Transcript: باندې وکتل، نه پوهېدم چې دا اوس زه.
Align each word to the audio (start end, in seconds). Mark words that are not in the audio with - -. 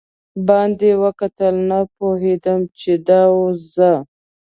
باندې 0.47 0.89
وکتل، 1.03 1.55
نه 1.69 1.79
پوهېدم 1.95 2.59
چې 2.79 2.91
دا 3.07 3.21
اوس 3.37 3.59
زه. 3.75 3.91